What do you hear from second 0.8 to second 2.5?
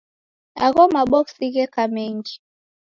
maboksi gheka mengi.